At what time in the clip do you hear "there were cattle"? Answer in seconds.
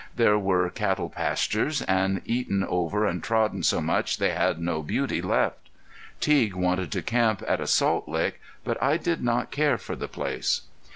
0.15-1.09